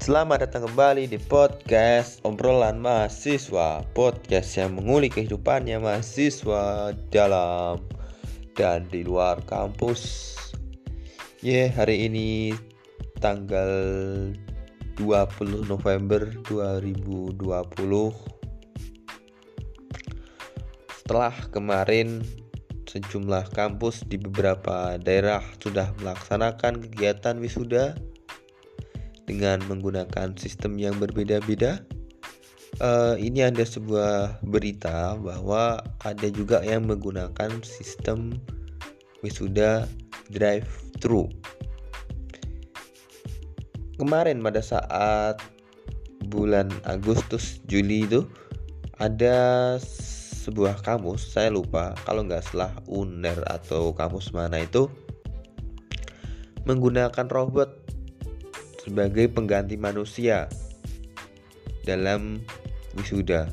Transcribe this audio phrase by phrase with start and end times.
[0.00, 7.84] Selamat datang kembali di podcast obrolan mahasiswa Podcast yang mengulik kehidupannya mahasiswa dalam
[8.56, 10.32] dan di luar kampus.
[11.44, 12.56] Ya yeah, hari ini
[13.20, 13.68] tanggal
[14.96, 17.44] 20 November 2020
[20.96, 22.24] Setelah kemarin
[22.88, 28.00] sejumlah kampus di beberapa daerah sudah melaksanakan kegiatan wisuda
[29.30, 31.86] dengan menggunakan sistem yang berbeda-beda.
[32.82, 38.34] Uh, ini ada sebuah berita bahwa ada juga yang menggunakan sistem
[39.22, 39.86] wisuda
[40.34, 41.30] drive-thru.
[44.02, 45.38] Kemarin pada saat
[46.26, 48.26] bulan Agustus Juli itu
[48.98, 49.76] ada
[50.40, 54.88] sebuah kampus saya lupa kalau nggak salah UNER atau kampus mana itu
[56.64, 57.76] menggunakan robot
[58.80, 60.48] sebagai pengganti manusia
[61.84, 62.40] dalam
[62.96, 63.52] wisuda.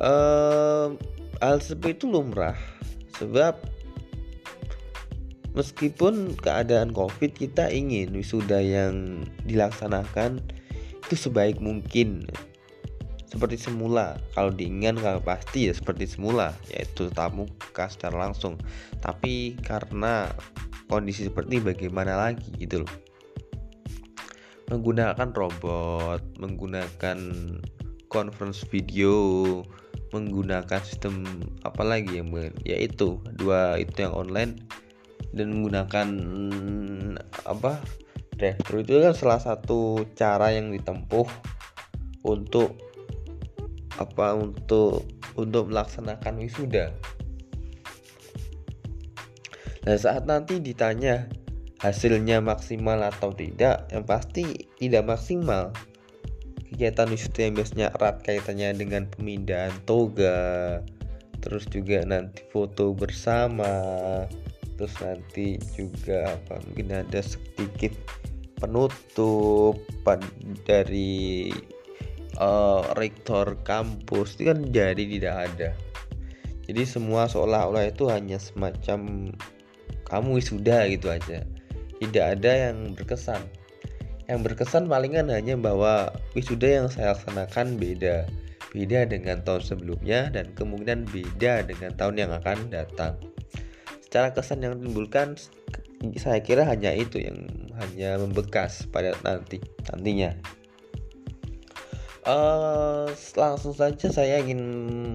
[0.00, 0.96] Uh,
[1.44, 2.56] hal seperti itu lumrah
[3.20, 3.52] sebab
[5.52, 10.40] meskipun keadaan covid kita ingin wisuda yang dilaksanakan
[11.04, 12.24] itu sebaik mungkin.
[13.30, 14.18] Seperti semula.
[14.34, 18.58] Kalau diinginkan kalau pasti ya seperti semula yaitu tamu muka secara langsung.
[18.98, 20.34] Tapi karena
[20.90, 22.92] kondisi seperti bagaimana lagi gitu loh.
[24.74, 27.18] Menggunakan robot menggunakan
[28.10, 29.14] conference video
[30.10, 31.22] menggunakan sistem
[31.62, 32.34] apa lagi yang
[32.66, 34.58] yaitu dua itu yang online
[35.30, 36.08] dan menggunakan
[37.46, 37.78] apa
[38.34, 38.82] drive-thru.
[38.82, 41.30] Itu kan salah satu cara yang ditempuh
[42.26, 42.74] untuk
[44.02, 45.06] apa untuk
[45.38, 46.90] untuk melaksanakan wisuda
[49.88, 51.24] Nah saat nanti ditanya
[51.80, 55.72] hasilnya maksimal atau tidak, yang pasti tidak maksimal.
[56.70, 60.78] Kegiatan wisuda yang biasanya erat kaitannya dengan pemindahan toga,
[61.40, 63.72] terus juga nanti foto bersama,
[64.76, 67.96] terus nanti juga apa mungkin ada sedikit
[68.60, 69.80] penutup
[70.68, 71.48] dari
[72.36, 75.70] uh, rektor kampus itu kan jadi tidak ada.
[76.70, 79.32] Jadi semua seolah-olah itu hanya semacam
[80.10, 81.46] kamu wisuda gitu aja.
[82.02, 83.40] Tidak ada yang berkesan.
[84.26, 88.26] Yang berkesan palingan hanya bahwa wisuda yang saya laksanakan beda.
[88.70, 93.18] Beda dengan tahun sebelumnya dan kemungkinan beda dengan tahun yang akan datang.
[94.06, 95.38] Secara kesan yang ditimbulkan
[96.16, 97.44] saya kira hanya itu yang
[97.76, 99.60] hanya membekas pada nanti
[99.90, 100.32] nantinya.
[102.20, 104.60] Uh, langsung saja saya ingin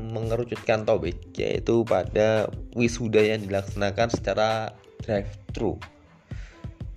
[0.09, 4.73] mengerucutkan topik yaitu pada wisuda yang dilaksanakan secara
[5.03, 5.75] drive-thru.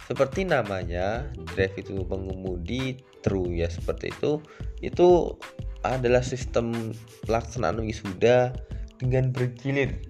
[0.08, 4.40] Seperti namanya, drive itu pengemudi, thru ya seperti itu.
[4.80, 5.36] Itu
[5.84, 6.96] adalah sistem
[7.28, 8.56] pelaksanaan wisuda
[8.96, 10.00] dengan bergilir,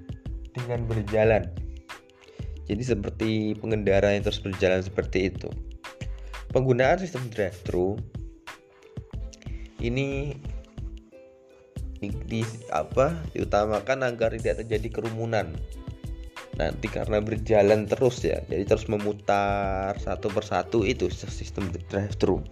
[0.55, 1.51] dengan berjalan.
[2.69, 5.49] Jadi seperti pengendara yang terus berjalan seperti itu.
[6.53, 7.97] Penggunaan sistem drive-thru
[9.83, 10.37] ini
[11.99, 15.59] di, di apa diutamakan agar tidak terjadi kerumunan
[16.59, 18.43] nanti karena berjalan terus ya.
[18.51, 22.43] Jadi terus memutar satu persatu itu sistem drive thru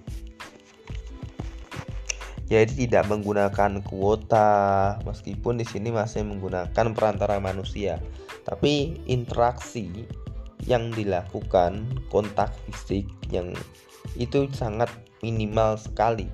[2.46, 4.50] jadi tidak menggunakan kuota
[5.02, 7.98] meskipun di sini masih menggunakan perantara manusia.
[8.46, 10.06] Tapi interaksi
[10.62, 13.50] yang dilakukan kontak fisik yang
[14.14, 14.86] itu sangat
[15.26, 16.30] minimal sekali.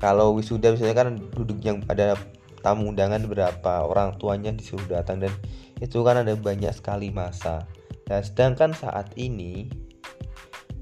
[0.00, 2.16] Kalau wisuda misalnya kan duduk yang pada
[2.64, 5.32] tamu undangan berapa orang tuanya disuruh datang dan
[5.78, 7.66] itu kan ada banyak sekali masa.
[8.10, 9.70] Nah sedangkan saat ini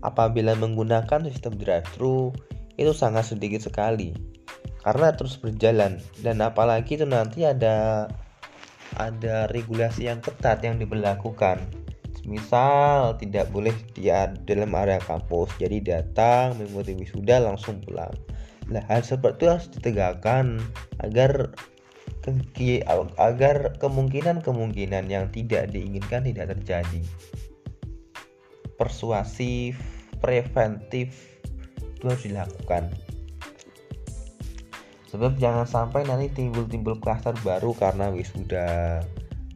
[0.04, 2.32] apabila menggunakan sistem drive-thru
[2.76, 4.12] itu sangat sedikit sekali.
[4.86, 5.98] Karena terus berjalan.
[6.22, 8.06] Dan apalagi itu nanti ada
[8.96, 11.58] ada regulasi yang ketat yang diberlakukan.
[12.26, 14.10] Misal tidak boleh di
[14.46, 15.54] dalam area kampus.
[15.62, 18.10] Jadi datang mengikuti wisuda langsung pulang.
[18.66, 20.58] Nah hal seperti itu harus ditegakkan
[20.98, 21.54] agar
[23.16, 27.02] agar kemungkinan-kemungkinan yang tidak diinginkan tidak terjadi.
[28.76, 29.78] Persuasif,
[30.18, 31.38] preventif
[31.78, 32.92] itu harus dilakukan.
[35.16, 39.00] Sebab jangan sampai nanti timbul-timbul klaster baru karena wisuda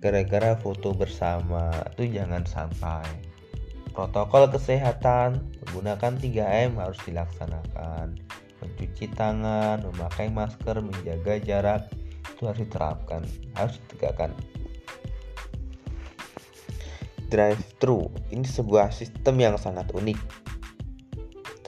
[0.01, 3.05] gara-gara foto bersama itu jangan sampai.
[3.93, 8.17] Protokol kesehatan menggunakan 3M harus dilaksanakan.
[8.63, 11.83] Mencuci tangan, memakai masker, menjaga jarak,
[12.41, 13.21] itu harus diterapkan
[13.53, 14.33] harus ditegakkan.
[17.29, 20.17] Drive thru ini sebuah sistem yang sangat unik.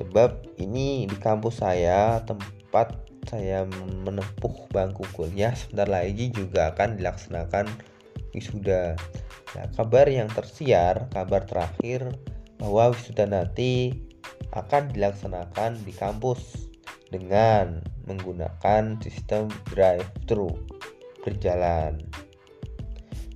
[0.00, 2.96] Sebab ini di kampus saya tempat
[3.28, 3.68] saya
[4.02, 7.68] menempuh bangku kuliah sebentar lagi juga akan dilaksanakan
[8.32, 8.96] wisuda.
[9.52, 12.16] Nah, kabar yang tersiar, kabar terakhir
[12.56, 13.92] bahwa wisuda nanti
[14.56, 16.71] akan dilaksanakan di kampus
[17.12, 20.56] dengan menggunakan sistem drive-thru
[21.20, 22.00] berjalan.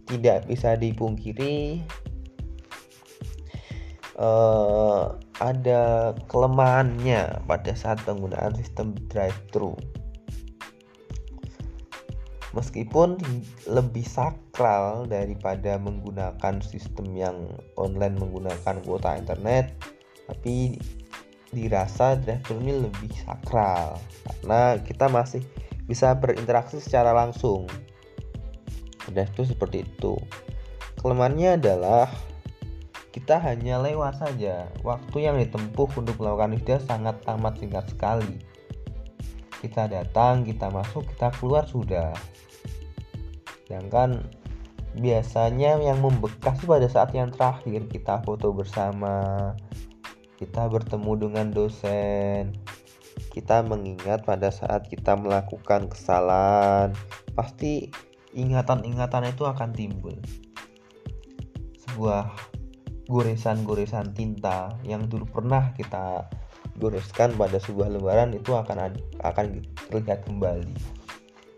[0.08, 1.84] Tidak bisa dipungkiri
[4.16, 9.76] uh, ada kelemahannya pada saat penggunaan sistem drive-thru.
[12.56, 13.20] Meskipun
[13.68, 17.36] lebih sakral daripada menggunakan sistem yang
[17.76, 19.76] online menggunakan kuota internet,
[20.24, 20.80] tapi
[21.56, 23.96] dirasa drive-thru ini lebih sakral
[24.28, 25.40] karena kita masih
[25.88, 27.64] bisa berinteraksi secara langsung.
[29.08, 30.18] Drive-thru seperti itu.
[31.00, 32.10] Kelemahannya adalah
[33.14, 34.68] kita hanya lewat saja.
[34.84, 38.36] Waktu yang ditempuh untuk melakukan wisuda sangat amat singkat sekali.
[39.62, 42.12] Kita datang, kita masuk, kita keluar sudah.
[43.64, 44.26] Sedangkan
[44.98, 49.54] biasanya yang membekas pada saat yang terakhir kita foto bersama,
[50.36, 52.52] kita bertemu dengan dosen,
[53.32, 56.92] kita mengingat pada saat kita melakukan kesalahan,
[57.32, 57.88] pasti
[58.36, 60.16] ingatan-ingatan itu akan timbul.
[61.88, 62.36] Sebuah
[63.08, 66.28] goresan-goresan tinta yang dulu pernah kita
[66.76, 68.92] goreskan pada sebuah lembaran itu akan
[69.24, 69.46] akan
[69.88, 70.76] terlihat kembali.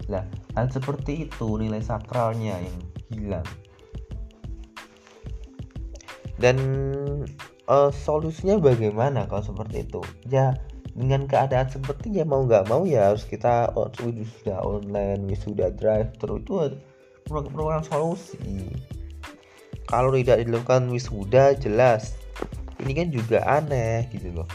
[0.07, 0.23] Nah,
[0.55, 2.79] hal seperti itu nilai sakralnya yang
[3.11, 3.49] hilang.
[6.39, 6.57] Dan
[7.69, 10.01] uh, solusinya bagaimana kalau seperti itu?
[10.27, 10.57] Ya
[10.99, 13.71] dengan keadaan seperti ya mau nggak mau ya harus kita
[14.43, 16.75] sudah online, sudah drive terus itu
[17.31, 18.73] merupakan solusi.
[19.87, 22.19] Kalau tidak dilakukan wisuda jelas.
[22.79, 24.49] Ini kan juga aneh gitu loh.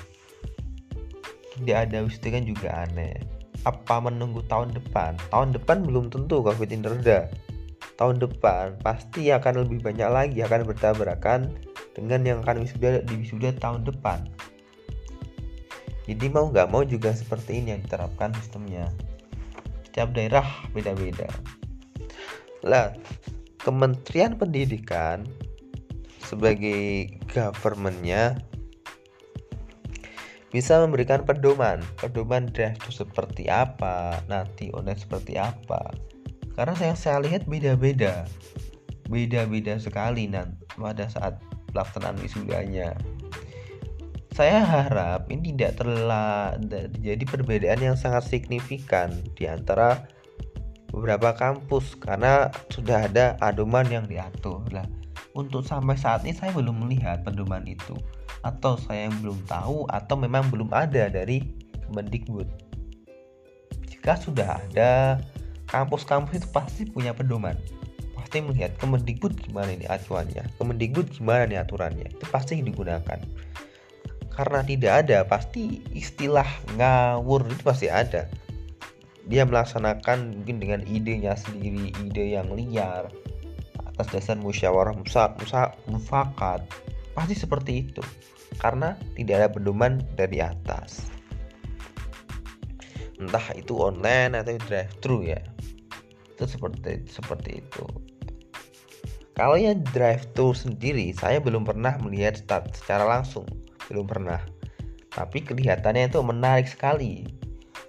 [1.60, 3.16] Tidak ada wisuda kan juga aneh.
[3.64, 5.16] Apa menunggu tahun depan?
[5.32, 7.32] Tahun depan belum tentu covid ini reda.
[7.98, 11.52] Tahun depan pasti akan lebih banyak lagi akan bertabrakan
[11.94, 14.26] dengan yang akan wisuda di wisuda tahun depan.
[16.04, 18.92] Jadi mau nggak mau juga seperti ini yang diterapkan sistemnya.
[19.88, 20.44] Setiap daerah
[20.76, 21.32] beda-beda.
[22.66, 22.92] Lah
[23.64, 25.24] Kementerian Pendidikan
[26.20, 28.36] sebagai governmentnya
[30.52, 31.80] bisa memberikan pedoman.
[31.96, 35.96] Pedoman draft itu seperti apa nanti online seperti apa.
[36.54, 38.28] Karena saya saya lihat beda-beda.
[39.08, 41.40] Beda-beda sekali nanti pada saat
[41.74, 42.94] pelaksanaan wisudanya
[44.34, 50.10] saya harap ini tidak terjadi perbedaan yang sangat signifikan di antara
[50.90, 54.66] beberapa kampus karena sudah ada adoman yang diatur.
[54.74, 54.90] Lah
[55.38, 57.94] untuk sampai saat ini saya belum melihat pedoman itu.
[58.42, 61.54] Atau saya yang belum tahu atau memang belum ada dari
[61.86, 62.50] Kemendikbud.
[63.86, 65.22] Jika sudah ada
[65.70, 67.56] kampus-kampus itu pasti punya pedoman
[68.34, 70.58] pasti melihat Kemendikbud gimana ini acuannya?
[70.58, 72.18] Kemendikbud gimana nih aturannya?
[72.18, 73.22] Itu pasti digunakan.
[74.34, 78.26] Karena tidak ada pasti istilah ngawur itu pasti ada.
[79.30, 83.14] Dia melaksanakan mungkin dengan idenya sendiri ide yang liar
[83.94, 86.66] atas dasar musyawarah musa, musa, mufakat.
[87.14, 88.02] Pasti seperti itu.
[88.58, 91.06] Karena tidak ada pedoman dari atas.
[93.22, 95.38] Entah itu online atau drive thru ya.
[96.34, 97.86] Itu seperti seperti itu
[99.34, 102.38] kalau yang drive thru sendiri saya belum pernah melihat
[102.70, 103.50] secara langsung.
[103.90, 104.38] Belum pernah.
[105.10, 107.26] Tapi kelihatannya itu menarik sekali.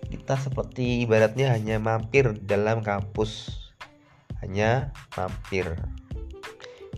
[0.08, 3.52] Kita seperti ibaratnya hanya mampir dalam kampus.
[4.40, 5.68] Hanya mampir.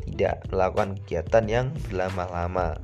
[0.06, 2.78] Tidak melakukan kegiatan yang berlama-lama.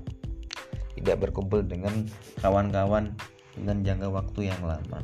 [0.99, 2.11] Tidak berkumpul dengan
[2.43, 3.15] kawan-kawan
[3.55, 5.03] dengan jangka waktu yang lama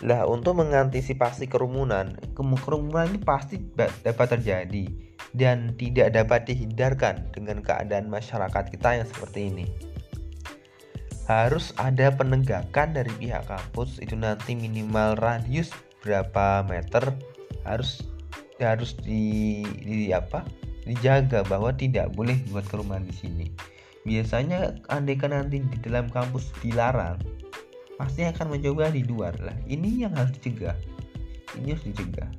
[0.00, 4.88] Lah untuk mengantisipasi kerumunan, kerumunan ini pasti dapat terjadi
[5.36, 9.66] dan tidak dapat dihindarkan dengan keadaan masyarakat kita yang seperti ini.
[11.28, 17.12] Harus ada penegakan dari pihak kampus itu nanti minimal radius berapa meter
[17.68, 18.00] harus
[18.56, 20.42] harus di, di apa
[20.88, 23.46] dijaga bahwa tidak boleh buat kerumunan di sini.
[24.08, 27.20] Biasanya andaikan nanti di dalam kampus dilarang
[28.00, 29.52] pasti akan mencoba di luar lah.
[29.68, 30.72] Ini yang harus dicegah.
[31.60, 32.32] Ini harus dicegah.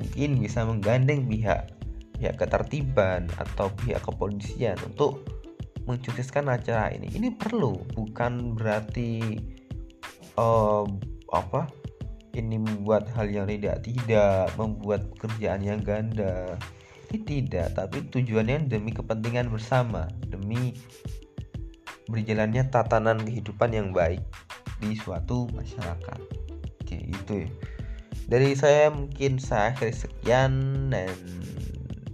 [0.00, 1.76] Mungkin bisa menggandeng pihak
[2.16, 5.20] pihak ketertiban atau pihak kepolisian untuk
[5.84, 7.12] mensukseskan acara ini.
[7.12, 9.36] Ini perlu bukan berarti
[10.40, 10.88] uh,
[11.28, 11.68] apa
[12.32, 16.56] ini membuat hal yang tidak tidak membuat kerjaan yang ganda.
[17.12, 20.72] Pasti tidak, tapi tujuannya demi kepentingan bersama, demi
[22.08, 24.24] berjalannya tatanan kehidupan yang baik
[24.82, 26.20] di suatu masyarakat.
[26.82, 27.50] Oke, itu ya.
[28.26, 30.52] Dari saya mungkin saya akhiri sekian
[30.90, 31.14] dan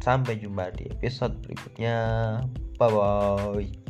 [0.04, 1.96] sampai jumpa di episode berikutnya.
[2.76, 3.87] Bye bye.